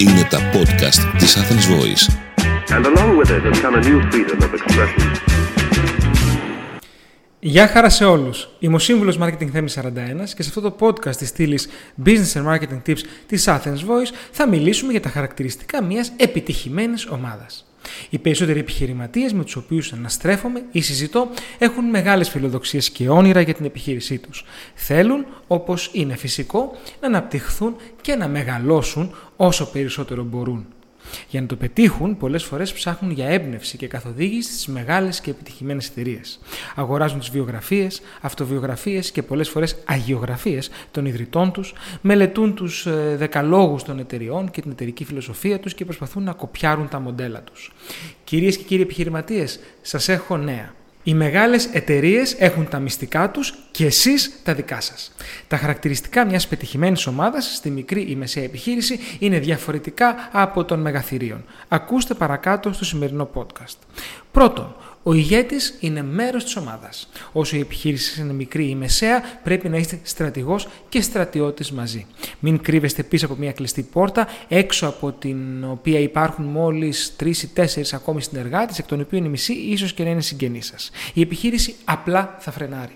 [0.00, 2.04] Είναι τα podcast της Athens Voice.
[2.76, 5.10] And along with it has come a new freedom of expression.
[7.40, 8.48] Γεια χαρά σε όλους.
[8.58, 11.68] Είμαι ο Σύμβουλος Marketing Θέμης 41 και σε αυτό το podcast της στήλης
[12.04, 17.69] Business and Marketing Tips της Athens Voice θα μιλήσουμε για τα χαρακτηριστικά μιας επιτυχημένης ομάδας.
[18.10, 21.28] Οι περισσότεροι επιχειρηματίες με τους οποίους αναστρέφομαι ή συζητώ
[21.58, 24.44] έχουν μεγάλες φιλοδοξίες και όνειρα για την επιχείρησή τους.
[24.74, 30.66] Θέλουν, όπως είναι φυσικό, να αναπτυχθούν και να μεγαλώσουν όσο περισσότερο μπορούν.
[31.28, 35.88] Για να το πετύχουν, πολλές φορές ψάχνουν για έμπνευση και καθοδήγηση στις μεγάλες και επιτυχημένες
[35.88, 36.40] εταιρείες.
[36.74, 43.82] Αγοράζουν τις βιογραφίες, αυτοβιογραφίες και πολλές φορές αγιογραφίες των ιδρυτών τους, μελετούν τους ε, δεκαλόγους
[43.82, 47.72] των εταιριών και την εταιρική φιλοσοφία τους και προσπαθούν να κοπιάρουν τα μοντέλα τους.
[48.24, 50.74] Κυρίες και κύριοι επιχειρηματίες, σας έχω νέα.
[51.10, 55.12] Οι μεγάλες εταιρείες έχουν τα μυστικά τους και εσείς τα δικά σας.
[55.48, 61.44] Τα χαρακτηριστικά μιας πετυχημένης ομάδας στη μικρή ή μεσαία επιχείρηση είναι διαφορετικά από των μεγαθυρίων.
[61.68, 63.76] Ακούστε παρακάτω στο σημερινό podcast.
[64.30, 67.08] Πρώτον, ο ηγέτης είναι μέρος της ομάδας.
[67.32, 72.06] Όσο η επιχείρηση είναι μικρή ή μεσαία, πρέπει να είστε στρατηγός και στρατιώτης μαζί.
[72.38, 77.48] Μην κρύβεστε πίσω από μια κλειστή πόρτα, έξω από την οποία υπάρχουν μόλις τρεις ή
[77.48, 80.90] τέσσερις ακόμη συνεργάτες, εκ των οποίων η μισή ίσως και να είναι συγγενείς σας.
[81.14, 82.94] Η επιχείρηση απλά θα φρενάρει.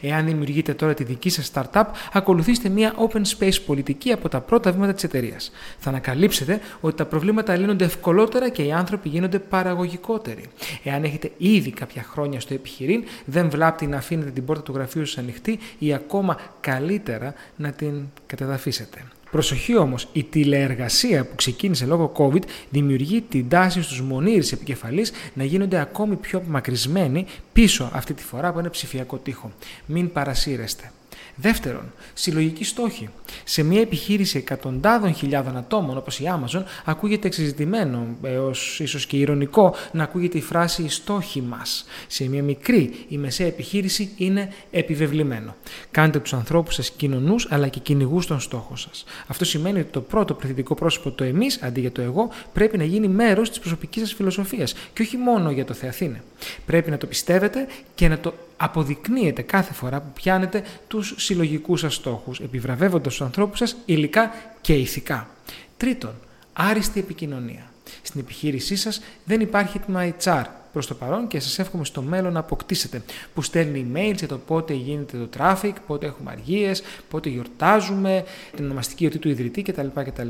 [0.00, 4.72] Εάν δημιουργείτε τώρα τη δική σας startup, ακολουθήστε μια open space πολιτική από τα πρώτα
[4.72, 5.50] βήματα της εταιρείας.
[5.78, 10.44] Θα ανακαλύψετε ότι τα προβλήματα λύνονται ευκολότερα και οι άνθρωποι γίνονται παραγωγικότεροι.
[10.82, 15.06] Εάν έχετε ήδη κάποια χρόνια στο επιχειρήν, δεν βλάπτει να αφήνετε την πόρτα του γραφείου
[15.06, 17.92] σας ανοιχτή ή ακόμα καλύτερα να την
[18.26, 19.04] κατεδαφίσετε.
[19.34, 25.44] Προσοχή όμως, η τηλεεργασία που ξεκίνησε λόγω COVID δημιουργεί την τάση στους μονήρες επικεφαλής να
[25.44, 29.52] γίνονται ακόμη πιο απομακρυσμένοι πίσω αυτή τη φορά από ένα ψηφιακό τείχο.
[29.86, 30.92] Μην παρασύρεστε.
[31.36, 33.08] Δεύτερον, συλλογική στόχη.
[33.44, 39.74] Σε μια επιχείρηση εκατοντάδων χιλιάδων ατόμων όπως η Amazon, ακούγεται εξειδικευμένο έως ίσως και ηρωνικό
[39.92, 41.84] να ακούγεται η φράση «οι στόχοι μας».
[42.06, 45.54] Σε μια μικρή ή μεσαία επιχείρηση είναι επιβεβλημένο.
[45.90, 49.04] Κάντε τους ανθρώπους σας κοινωνούς αλλά και κυνηγούς των στόχων σας.
[49.26, 52.84] Αυτό σημαίνει ότι το πρώτο πληθυντικό πρόσωπο, το εμείς αντί για το εγώ, πρέπει να
[52.84, 56.22] γίνει μέρος της προσωπικής σας φιλοσοφίας και όχι μόνο για το Θεαθήνε.
[56.66, 61.94] Πρέπει να το πιστεύετε και να το αποδεικνύετε κάθε φορά που πιάνετε τους συλλογικούς σας
[61.94, 65.28] στόχους, επιβραβεύοντας τους ανθρώπους σας υλικά και ηθικά.
[65.76, 66.14] Τρίτον,
[66.52, 67.72] άριστη επικοινωνία.
[68.02, 72.32] Στην επιχείρησή σας δεν υπάρχει έτοιμα HR προς το παρόν και σας εύχομαι στο μέλλον
[72.32, 73.02] να αποκτήσετε.
[73.34, 78.24] Που στέλνει emails για το πότε γίνεται το traffic, πότε έχουμε αργίες, πότε γιορτάζουμε,
[78.56, 79.86] την ονομαστική γιορτή του ιδρυτή κτλ.
[79.94, 80.28] κτλ.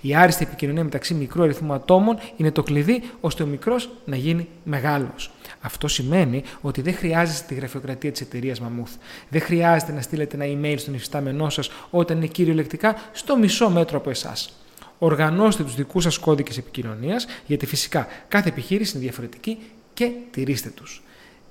[0.00, 4.48] Η άριστη επικοινωνία μεταξύ μικρού αριθμού ατόμων είναι το κλειδί ώστε ο μικρός να γίνει
[4.64, 5.30] μεγάλος.
[5.60, 8.92] Αυτό σημαίνει ότι δεν χρειάζεστε τη γραφειοκρατία της εταιρείας Μαμούθ.
[9.28, 13.98] Δεν χρειάζεται να στείλετε ένα email στον υφιστάμενό σας όταν είναι κυριολεκτικά στο μισό μέτρο
[13.98, 14.58] από εσάς.
[14.98, 19.58] Οργανώστε τους δικούς σας κώδικες επικοινωνίας, γιατί φυσικά κάθε επιχείρηση είναι διαφορετική
[19.94, 21.02] και τηρήστε τους.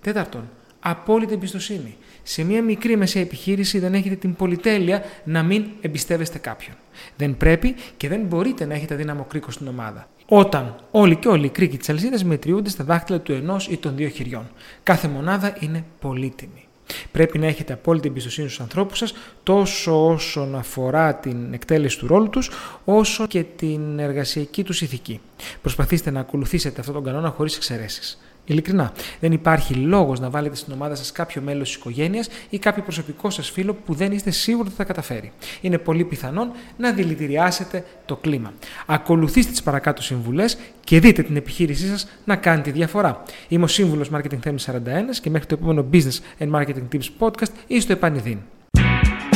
[0.01, 0.49] Τέταρτον,
[0.79, 1.95] απόλυτη εμπιστοσύνη.
[2.23, 6.75] Σε μια μικρή μεσαία επιχείρηση δεν έχετε την πολυτέλεια να μην εμπιστεύεστε κάποιον.
[7.17, 10.07] Δεν πρέπει και δεν μπορείτε να έχετε αδύναμο κρίκο στην ομάδα.
[10.27, 13.95] Όταν όλοι και όλοι οι κρίκοι της αλυσίδας μετριούνται στα δάχτυλα του ενός ή των
[13.95, 14.51] δύο χειριών.
[14.83, 16.67] Κάθε μονάδα είναι πολύτιμη.
[17.11, 22.29] Πρέπει να έχετε απόλυτη εμπιστοσύνη στους ανθρώπους σας, τόσο όσον αφορά την εκτέλεση του ρόλου
[22.29, 22.49] τους,
[22.85, 25.19] όσο και την εργασιακή τους ηθική.
[25.61, 28.19] Προσπαθήστε να ακολουθήσετε αυτόν τον κανόνα χωρίς εξαιρέσεις.
[28.45, 32.83] Ειλικρινά, δεν υπάρχει λόγος να βάλετε στην ομάδα σας κάποιο μέλος της οικογένειας ή κάποιο
[32.83, 35.31] προσωπικό σας φίλο που δεν είστε σίγουροι ότι θα καταφέρει.
[35.61, 38.53] Είναι πολύ πιθανόν να δηλητηριάσετε το κλίμα.
[38.85, 43.23] Ακολουθήστε τις παρακάτω συμβουλές και δείτε την επιχείρησή σας να κάνει τη διαφορά.
[43.47, 44.79] Είμαι ο σύμβουλος Marketing Theme 41
[45.21, 48.37] και μέχρι το επόμενο Business and Marketing Tips podcast ή στο επανειδήν.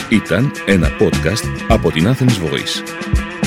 [0.10, 3.27] Ήταν ένα podcast από την Athens Voice.